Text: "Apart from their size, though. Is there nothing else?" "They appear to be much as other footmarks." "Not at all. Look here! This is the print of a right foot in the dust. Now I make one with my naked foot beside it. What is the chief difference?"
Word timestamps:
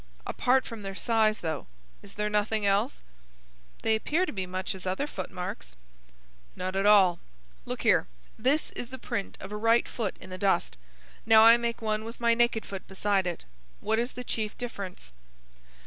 "Apart 0.25 0.65
from 0.65 0.81
their 0.81 0.95
size, 0.95 1.41
though. 1.41 1.67
Is 2.01 2.15
there 2.15 2.27
nothing 2.27 2.65
else?" 2.65 3.03
"They 3.83 3.93
appear 3.93 4.25
to 4.25 4.31
be 4.31 4.47
much 4.47 4.73
as 4.73 4.87
other 4.87 5.05
footmarks." 5.05 5.75
"Not 6.55 6.75
at 6.75 6.87
all. 6.87 7.19
Look 7.65 7.83
here! 7.83 8.07
This 8.35 8.71
is 8.71 8.89
the 8.89 8.97
print 8.97 9.37
of 9.39 9.51
a 9.51 9.55
right 9.57 9.87
foot 9.87 10.17
in 10.19 10.31
the 10.31 10.39
dust. 10.39 10.75
Now 11.23 11.43
I 11.43 11.55
make 11.55 11.83
one 11.83 12.03
with 12.03 12.19
my 12.19 12.33
naked 12.33 12.65
foot 12.65 12.87
beside 12.87 13.27
it. 13.27 13.45
What 13.79 13.99
is 13.99 14.13
the 14.13 14.23
chief 14.23 14.57
difference?" 14.57 15.11